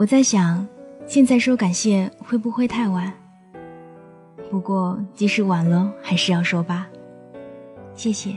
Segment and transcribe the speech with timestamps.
[0.00, 0.66] 我在想，
[1.06, 3.12] 现在说感谢会不会太晚？
[4.50, 6.88] 不过即使晚了，还是要说吧。
[7.94, 8.34] 谢谢。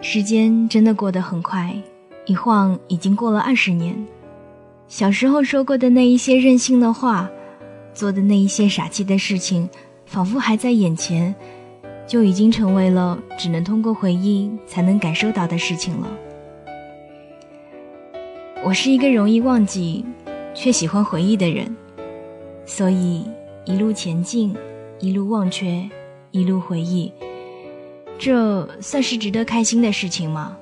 [0.00, 1.74] 时间真的过得很快，
[2.26, 4.06] 一晃已经过了二十年。
[4.86, 7.28] 小时候说过的那一些任性的话，
[7.92, 9.68] 做的那一些傻气的事情，
[10.06, 11.34] 仿佛还在眼前，
[12.06, 16.08] 就已经成为了只能通过回忆才能感受到的事情了。
[18.62, 20.04] 我是一个容易忘记，
[20.54, 21.76] 却喜欢回忆的人，
[22.64, 23.24] 所以
[23.64, 24.54] 一路前进，
[25.00, 25.88] 一路忘却，
[26.30, 27.12] 一路回忆。
[28.18, 30.56] 这算是值得开心的事情吗？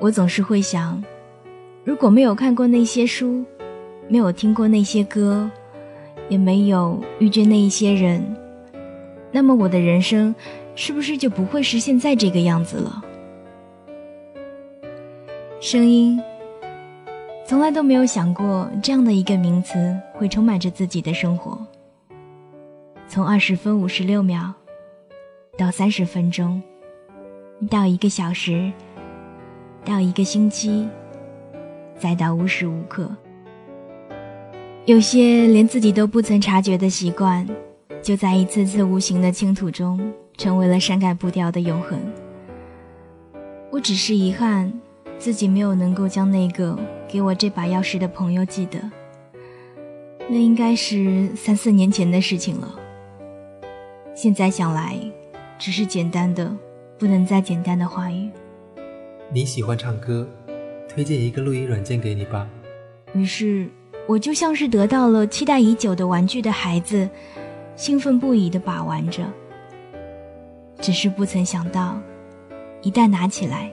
[0.00, 1.00] 我总是会想，
[1.84, 3.44] 如果没有看过那些书，
[4.08, 5.50] 没有听过那些歌，
[6.28, 8.24] 也没有遇见那一些人，
[9.30, 10.34] 那么我的人生
[10.74, 13.02] 是不是就不会是现在这个样子了？
[15.60, 16.20] 声音。
[17.44, 21.58] 从来都没有想过这样的一个名词会充满着自己的生活。
[23.08, 24.54] 从二十分五十六秒，
[25.58, 26.62] 到三十分钟，
[27.68, 28.72] 到一个小时，
[29.84, 30.88] 到一个星期，
[32.02, 33.08] 再到无时无刻。
[34.86, 37.46] 有些连自己都不曾察觉的习惯，
[38.02, 41.96] 就在一次次无形的倾吐中，成为了删改不掉的永恒。
[43.70, 44.72] 我只是遗憾。
[45.18, 48.80] 自己没有能够将那个给我这把钥匙的朋友记得，
[50.28, 52.74] 那应该是三四年前的事情了。
[54.16, 54.98] 现在想来，
[55.60, 56.52] 只是简单的
[56.98, 58.28] 不能再简单的话语。
[59.32, 60.28] 你喜欢唱歌，
[60.94, 62.48] 推荐一个录音软件给你吧。
[63.14, 63.68] 于是，
[64.06, 67.08] 我就像是得到了期待已久的玩具的孩子，
[67.76, 69.22] 兴奋不已的把玩着。
[70.80, 72.00] 只是不曾想到，
[72.82, 73.70] 一旦拿起来。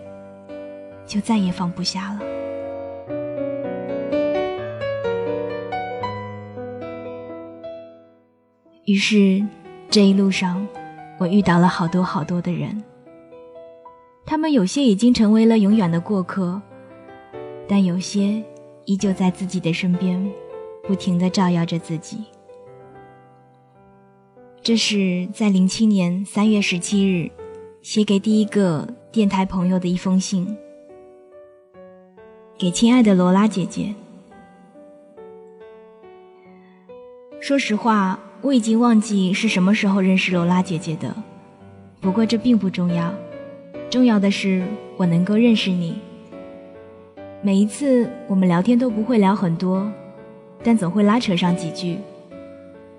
[1.06, 2.19] 就再也放不下了。
[8.86, 9.44] 于是，
[9.90, 10.68] 这一路上，
[11.18, 12.84] 我遇到了好多好多的人。
[14.24, 16.62] 他们有些已经成为了永远的过客，
[17.69, 18.44] 但有些
[18.85, 20.19] 依旧在自己的身边，
[20.88, 22.18] 不停的照耀着自己。
[24.63, 27.30] 这是在零七年三月十七日，
[27.84, 30.57] 写给第一个电台朋友的一封信。
[32.57, 33.94] 给亲爱的罗拉姐姐。
[37.40, 41.16] 说实话，我已经忘记是什么时候认识罗拉姐姐的，
[42.01, 43.13] 不过这并不重要，
[43.91, 44.66] 重要的是
[44.97, 46.00] 我能够认识你。
[47.41, 49.89] 每一次我们聊天都不会聊很多，
[50.61, 51.97] 但总会拉扯上几句，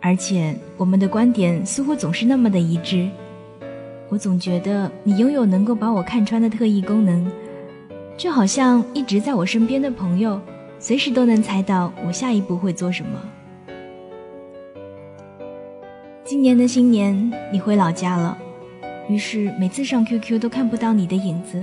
[0.00, 3.06] 而且我们的观点似乎总是那么的一致。
[4.08, 7.30] 我总觉得你拥有能够把我看穿的特异功能。
[8.16, 10.40] 就好像一直在我身边的朋友，
[10.78, 13.20] 随时都能猜到我下一步会做什么。
[16.24, 18.38] 今年的新年你回老家了，
[19.06, 21.62] 于是每次上 QQ 都看不到你的影子，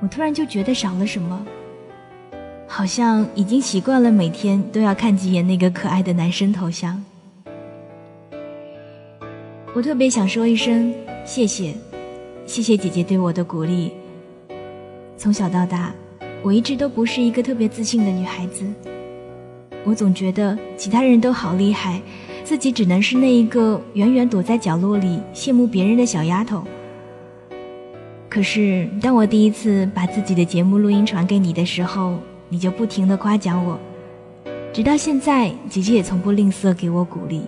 [0.00, 1.46] 我突然就觉得少了什么，
[2.68, 7.02] 好像已经习惯了每天都要看几眼那个可爱的男生头像。
[9.74, 11.74] 我特别想说一声谢谢，
[12.46, 13.92] 谢谢姐姐对我的鼓励。
[15.16, 15.92] 从小到大，
[16.42, 18.64] 我一直都不是一个特别自信的女孩子。
[19.84, 22.00] 我总觉得其他人都好厉害，
[22.44, 26.62] 自己只能是那一个远远躲在角落里羡慕别人的小丫头。
[28.28, 32.18] 可是，当我第一次把自己的节目录音传给你的时候，
[32.48, 33.78] 你就不停的夸奖我，
[34.72, 37.42] 直到现在，姐姐也从不吝啬给我鼓励。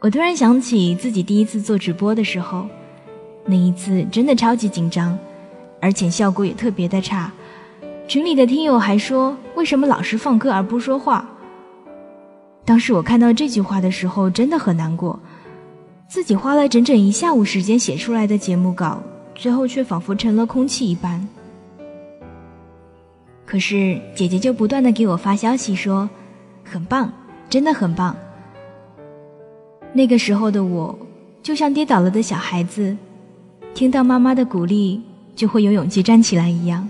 [0.00, 2.66] 我突然想起自己第一次做直播的时候，
[3.44, 5.18] 那一次真的超级紧张。
[5.80, 7.32] 而且效果也特别的差，
[8.08, 11.24] 群里的听友还说：“为什么老是放歌而不说话？”
[12.66, 15.16] 当时我看到这句话的时候，真的很难过。
[16.08, 19.00] 自己花了整整一下午时间写出来的节目稿，
[19.36, 21.28] 最后却仿佛成了空气一般。
[23.48, 26.10] 可是姐姐就不断的给我发消息说
[26.62, 27.10] ：“很棒，
[27.48, 28.14] 真的很棒。”
[29.94, 30.98] 那个时候的我，
[31.42, 32.94] 就像跌倒了的小孩子，
[33.72, 35.00] 听到妈妈的鼓励。
[35.38, 36.88] 就会有勇气站起来一样。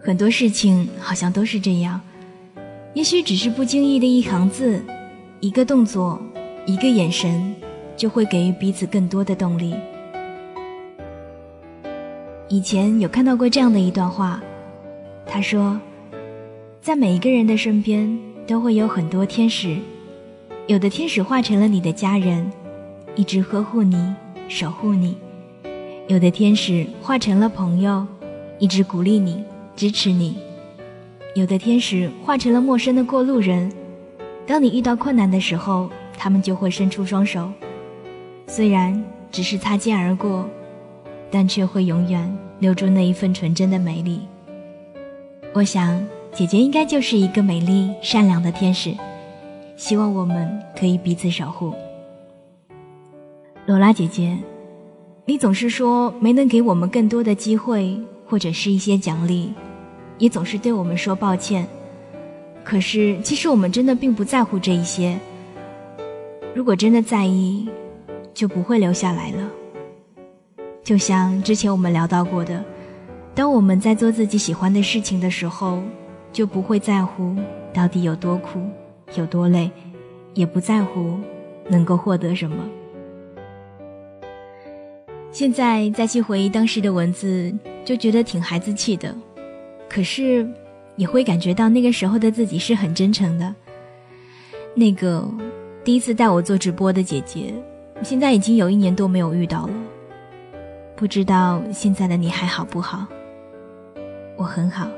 [0.00, 2.00] 很多事情好像都是这样，
[2.92, 4.82] 也许只是不经意的一行字、
[5.38, 6.20] 一个动作、
[6.66, 7.54] 一个眼神，
[7.96, 9.76] 就会给予彼此更多的动力。
[12.48, 14.42] 以前有看到过这样的一段话，
[15.26, 15.80] 他说
[16.80, 19.76] ：“在每一个人的身边都会有很多天使，
[20.66, 22.50] 有的天使化成了你的家人，
[23.16, 24.14] 一直呵护你、
[24.48, 25.14] 守护你；
[26.06, 28.06] 有的天使化成了朋友，
[28.58, 29.42] 一直鼓励你、
[29.74, 30.34] 支持你；
[31.34, 33.72] 有的天使化成了陌生的过路人，
[34.46, 37.50] 当你遇到困难的时候，他们就会伸出双手，
[38.46, 40.48] 虽然只是擦肩而过，
[41.30, 44.20] 但却会永远留住那一份纯真的美丽。
[45.54, 46.04] 我想。
[46.36, 48.92] 姐姐应该就是一个美丽善良的天使，
[49.76, 51.72] 希望我们可以彼此守护。
[53.66, 54.36] 罗拉姐姐，
[55.24, 57.96] 你总是说没能给我们更多的机会
[58.26, 59.52] 或者是一些奖励，
[60.18, 61.64] 也总是对我们说抱歉。
[62.64, 65.16] 可是其实我们真的并不在乎这一些。
[66.52, 67.68] 如果真的在意，
[68.34, 69.48] 就不会留下来了。
[70.82, 72.60] 就像之前我们聊到过的，
[73.34, 75.82] 当我们在做自己喜欢的事情的时候。
[76.34, 77.32] 就不会在乎
[77.72, 78.58] 到底有多苦，
[79.14, 79.70] 有多累，
[80.34, 81.16] 也不在乎
[81.68, 82.56] 能够获得什么。
[85.30, 87.54] 现在再去回忆当时的文字，
[87.84, 89.14] 就觉得挺孩子气的，
[89.88, 90.44] 可是
[90.96, 93.54] 也会感觉到那个时候的自己是很真诚的。
[94.74, 95.24] 那个
[95.84, 97.54] 第一次带我做直播的姐姐，
[98.02, 99.74] 现在已经有一年多没有遇到了，
[100.96, 103.06] 不知道现在的你还好不好？
[104.36, 104.88] 我很好。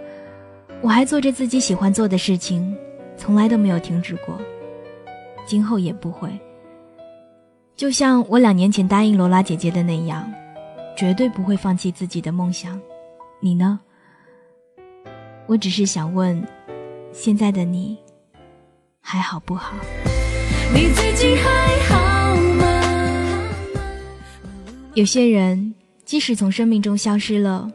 [0.83, 2.77] 我还做着自己喜欢做的事情，
[3.17, 4.39] 从来都没有停止过，
[5.47, 6.31] 今后也不会。
[7.75, 10.31] 就像我两年前答应罗拉姐姐的那样，
[10.97, 12.81] 绝对不会放弃自己的梦想。
[13.41, 13.81] 你呢？
[15.47, 16.43] 我只是想问，
[17.13, 17.97] 现在的你
[19.01, 19.75] 还好不好？
[20.75, 22.65] 你最近还好吗？
[24.95, 25.75] 有些人
[26.05, 27.71] 即使从生命中消失了，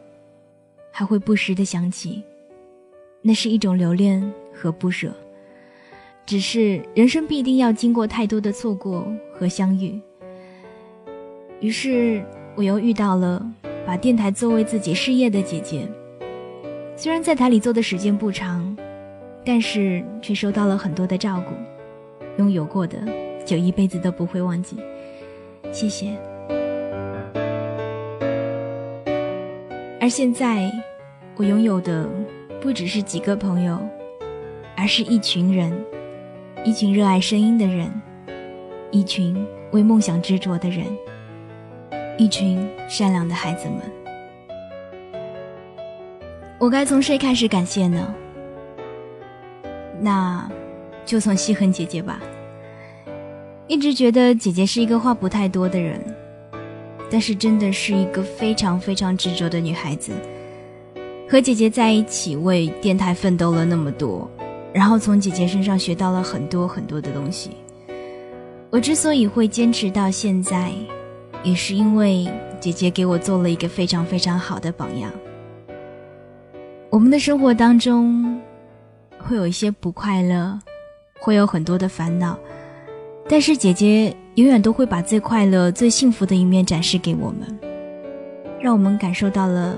[0.92, 2.22] 还会不时的想起。
[3.20, 4.22] 那是一种留恋
[4.52, 5.12] 和不舍，
[6.26, 10.00] 只是人生必定要经过太多的错过和相遇。
[11.60, 12.24] 于是
[12.56, 13.44] 我又遇到了
[13.86, 15.88] 把电台作为自己事业的姐姐，
[16.96, 18.76] 虽然在台里做的时间不长，
[19.44, 21.54] 但是却收到了很多的照顾，
[22.38, 22.98] 拥有过的
[23.46, 24.76] 就一辈子都不会忘记。
[25.70, 26.31] 谢谢。
[30.02, 30.68] 而现在
[31.36, 32.08] 我拥有的。
[32.60, 33.76] 不只是几个朋友，
[34.76, 35.72] 而是一群人，
[36.64, 37.90] 一群热爱声音的人，
[38.92, 39.36] 一群
[39.72, 40.86] 为梦想执着的人，
[42.16, 43.78] 一群善良的孩子们。
[46.60, 48.14] 我该从谁开始感谢呢？
[50.00, 50.48] 那，
[51.04, 52.20] 就从西恒姐姐吧。
[53.66, 56.00] 一直觉得姐姐是一个话不太多的人，
[57.12, 60.12] 但是真的是一个非常非常执着的女孩子。
[61.28, 64.30] 和姐姐在一起为电台奋斗了那么多，
[64.72, 67.50] 然后从姐姐身上学到了很多很多的东西。
[68.70, 70.72] 我之所以会坚持到现在，
[71.42, 72.26] 也是因为
[72.58, 75.12] 姐姐给我做了一个非常非常好的榜样。
[76.88, 78.40] 我们的生活当中
[79.18, 80.58] 会有一些不快乐，
[81.20, 82.38] 会有很多的烦恼，
[83.32, 87.58] 但是姐姐永远都会把最快乐、最幸福的一面展示给我们，
[88.60, 89.74] 让我们感受到了。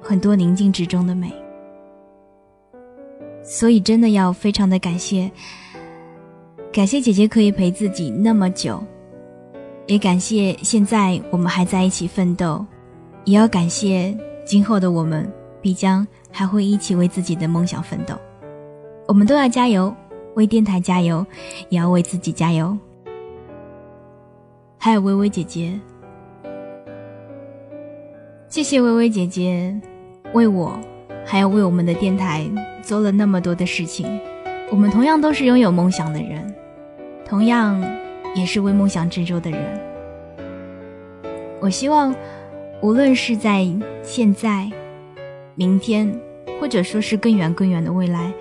[0.00, 1.30] 很多宁静之中的美，
[3.42, 5.30] 所以真的要非常的感谢，
[6.72, 8.82] 感谢姐姐可以陪自己那么久，
[9.88, 12.64] 也感谢现在我们还在一起奋斗，
[13.26, 14.16] 也要感谢
[14.46, 15.30] 今后的我们
[15.60, 18.14] 必将还会一起为自己的梦想奋斗，
[19.06, 19.94] 我们都要加油，
[20.36, 21.26] 为电台加油，
[21.68, 22.74] 也要为自己加油。
[24.86, 25.80] 还有微微姐姐，
[28.46, 29.74] 谢谢微微姐姐。
[30.32, 30.78] 为我，
[31.24, 32.48] 还有为我们的电台
[32.82, 34.06] 做了那么多的事情。
[34.70, 36.54] 我们同样都是拥有梦想的人，
[37.24, 37.82] 同样
[38.36, 39.60] 也是为梦想执着的人。
[41.58, 42.14] 我希望，
[42.80, 43.66] 无论是在
[44.04, 44.70] 现在、
[45.56, 46.16] 明天，
[46.60, 48.32] 或者说是更远更远的未来，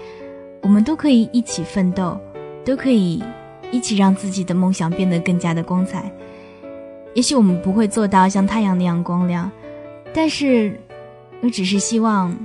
[0.61, 2.15] 我们都可以一起奋斗，
[2.63, 3.23] 都可以
[3.71, 6.11] 一起让自己的梦想变得更加的光彩。
[7.15, 9.51] 也许我们不会做到像太阳那样光亮，
[10.13, 10.79] 但是。
[11.41, 12.35] 我只是希望，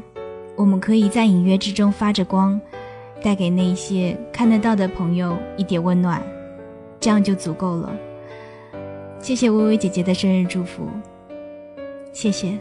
[0.57, 2.61] 我们可以在隐约之中发着光，
[3.23, 6.21] 带给那些看得到的朋友一点温暖，
[6.99, 7.91] 这样就足够了。
[9.19, 10.87] 谢谢微微姐姐的生日祝福，
[12.13, 12.59] 谢谢。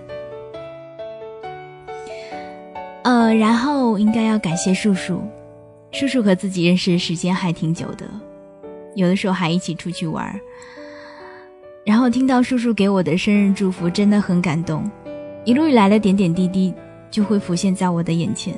[3.03, 5.21] 呃，然后应该要感谢叔叔，
[5.91, 8.05] 叔叔和自己认识的时间还挺久的，
[8.95, 10.39] 有的时候还一起出去玩。
[11.85, 14.89] 然后听到叔叔给我的生日祝福，真的很感动。
[15.45, 16.73] 一路以来的点点滴滴，
[17.09, 18.53] 就会浮现在我的眼前。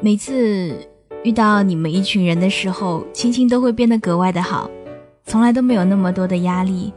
[0.00, 0.74] 每次
[1.22, 4.70] 遇到你们一群人的时候，心情都会变得格外的好，
[5.24, 6.92] 从来都没有那么多的压力，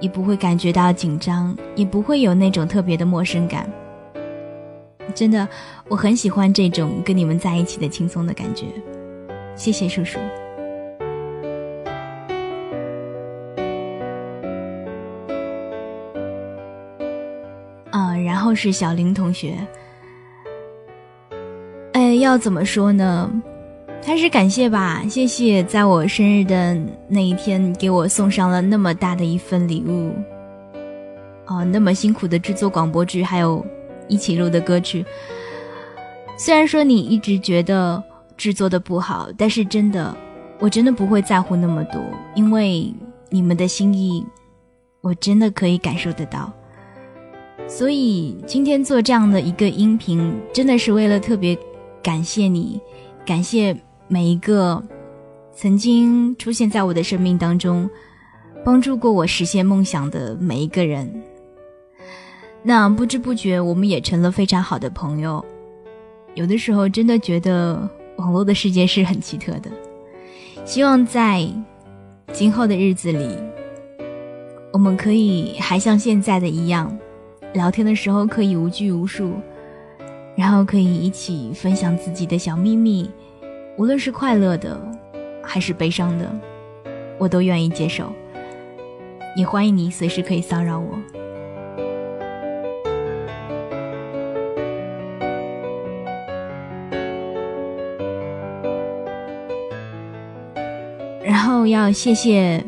[0.00, 3.70] 也不会感觉到紧张，也不会有那种特别的陌生感。
[5.14, 5.46] 真的，
[5.88, 8.66] 我很喜欢这种跟你们在一起的轻松的感觉。
[9.54, 10.18] 谢谢叔叔。
[18.50, 19.54] 后是小林同学。
[21.92, 23.30] 哎，要怎么说呢？
[24.04, 26.76] 还是感谢吧，谢谢在我生日的
[27.06, 30.12] 那一天给我送上了那么大的一份礼物。
[31.46, 33.64] 哦，那么辛苦的制作广播剧，还有
[34.08, 35.06] 一起录的歌曲。
[36.36, 38.02] 虽然说你一直觉得
[38.36, 40.12] 制作的不好，但是真的，
[40.58, 42.02] 我真的不会在乎那么多，
[42.34, 42.92] 因为
[43.28, 44.26] 你们的心意，
[45.02, 46.52] 我真的可以感受得到。
[47.70, 51.56] 所以今天做这样的一个音频，真的是为了特别。
[52.02, 52.80] 感谢你，
[53.26, 53.76] 感谢
[54.08, 54.82] 每一个
[55.54, 57.88] 曾经出现在我的生命当中，
[58.64, 61.22] 帮助过我实现梦想的每一个人。
[62.62, 65.44] 那不知不觉，我们也成了非常好的朋友。
[66.34, 69.70] 有的时候，真的觉得网络的世界是很奇特的。
[70.64, 71.46] 希望在
[72.32, 73.36] 今后的日子里，
[74.72, 76.98] 我们可以还像现在的一样，
[77.52, 79.34] 聊天的时候可以无拘无束。
[80.36, 83.10] 然后可以一起分享自己的小秘密，
[83.76, 84.80] 无论是快乐的，
[85.42, 86.30] 还是悲伤的，
[87.18, 88.10] 我都愿意接受。
[89.36, 90.98] 也欢迎你随时可以骚扰我。
[101.22, 102.64] 然后要谢谢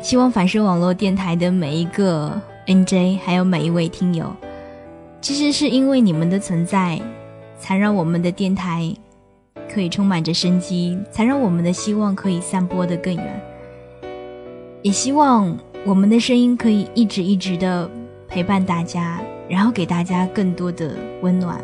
[0.00, 4.34] 希望反射网络电台的每一个 NJ，还有每一位听友。
[5.20, 7.00] 其实是因为你们的存在，
[7.58, 8.94] 才让我们的电台
[9.72, 13.42] 可以充满着生机，才让我们的希望可以散播的更远。
[14.82, 17.90] 也希望我们的声音可以一直一直的
[18.28, 21.62] 陪伴大家，然后给大家更多的温暖。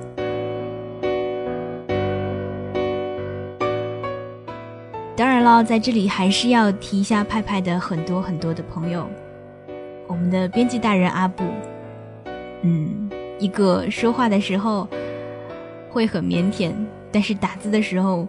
[5.16, 9.06] 当然了，在这里还是要提一下派派的很多很多的朋友，
[10.10, 11.44] 我们的编辑大人阿布，
[12.62, 13.08] 嗯。
[13.38, 14.86] 一个说话的时候
[15.88, 16.74] 会很腼腆，
[17.10, 18.28] 但是打字的时候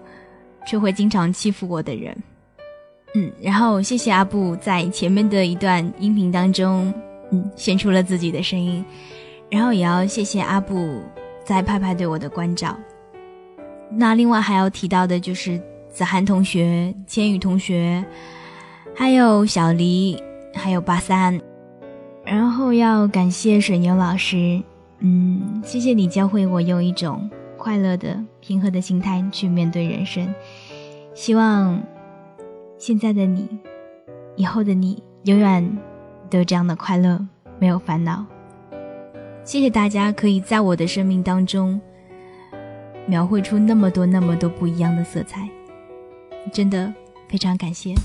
[0.66, 2.16] 却会经常欺负我的人。
[3.14, 6.94] 嗯，然后谢谢阿布在前面的一段音频当中，
[7.30, 8.86] 嗯，献出了自己的声音。
[9.50, 11.02] 然后也要谢谢阿布
[11.44, 12.74] 在派派对我的关照。
[13.90, 18.02] 那另外还要提到的就是子涵同学、千羽同学，
[18.96, 20.18] 还有小黎，
[20.54, 21.38] 还有八三。
[22.24, 24.62] 然后要感谢水牛老师。
[25.00, 30.34] 嗯，谢谢你教会我用一种快乐的、平和的心态去面对人生。
[31.14, 31.82] 希望
[32.78, 33.48] 现在的你，
[34.36, 35.78] 以后的你，永远
[36.30, 37.20] 都有这样的快乐，
[37.60, 38.26] 没有烦恼。
[39.44, 41.82] 谢谢大家可以在我的生命当中
[43.08, 45.50] 描绘出那么多、那么多不一样的色彩，
[46.54, 46.94] 真的
[47.28, 47.96] 非常感谢。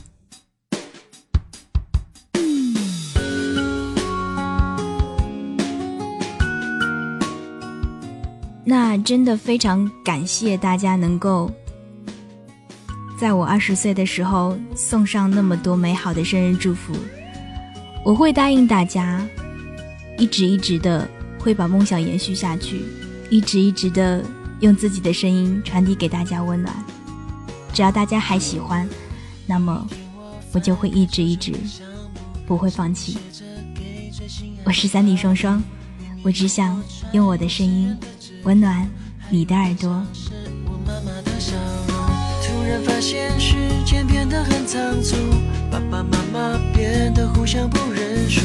[8.68, 11.48] 那真的非常感谢大家能够
[13.16, 16.92] 在我二十岁的时候送上那么多美好的生日祝福。
[18.04, 19.24] 我会答应大家，
[20.18, 21.08] 一直一直的
[21.38, 22.82] 会把梦想延续下去，
[23.30, 24.20] 一直一直的
[24.58, 26.74] 用自己的声音传递给大家温暖。
[27.72, 28.88] 只要大家还喜欢，
[29.46, 29.86] 那么
[30.52, 31.52] 我就会一直一直
[32.48, 33.16] 不会放弃。
[34.64, 35.62] 我是三弟双双，
[36.24, 36.82] 我只想
[37.12, 37.96] 用我的声音。
[38.46, 38.88] 温暖
[39.28, 39.90] 你的耳朵。
[40.66, 41.56] 我妈妈的笑
[41.88, 41.96] 容
[42.44, 45.16] 突然发现时间变得很仓促
[45.68, 48.42] 爸爸妈妈变得互相不认输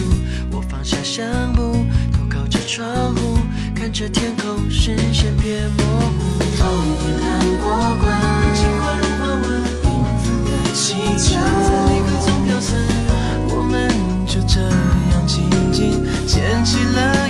[0.51, 3.37] 我放下相簿头靠着窗户
[3.75, 5.83] 看着天空视线变模
[6.17, 6.65] 糊头
[7.05, 7.69] 晕看过
[8.01, 8.55] 关。
[8.55, 9.45] 进化如花纹
[9.83, 9.85] 缤
[10.17, 12.75] 纷的气球在一刻钟飘散
[13.55, 13.87] 我们
[14.25, 17.20] 就这样静静牵起了